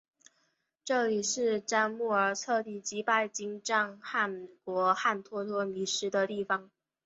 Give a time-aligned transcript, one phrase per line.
[0.83, 6.71] 这里是帖木儿彻底击败金帐汗国汗脱脱迷失的地方。